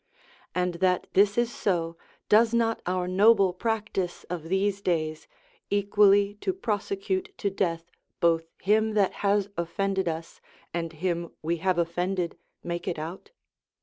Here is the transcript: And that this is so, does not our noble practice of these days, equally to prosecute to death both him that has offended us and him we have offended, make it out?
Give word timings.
And 0.55 0.73
that 0.81 1.05
this 1.13 1.37
is 1.37 1.53
so, 1.53 1.95
does 2.27 2.55
not 2.55 2.81
our 2.87 3.07
noble 3.07 3.53
practice 3.53 4.23
of 4.31 4.49
these 4.49 4.81
days, 4.81 5.27
equally 5.69 6.33
to 6.41 6.53
prosecute 6.53 7.37
to 7.37 7.51
death 7.51 7.91
both 8.19 8.47
him 8.59 8.95
that 8.95 9.13
has 9.21 9.49
offended 9.57 10.07
us 10.07 10.41
and 10.73 10.91
him 10.91 11.33
we 11.43 11.57
have 11.57 11.77
offended, 11.77 12.35
make 12.63 12.87
it 12.87 12.97
out? 12.97 13.29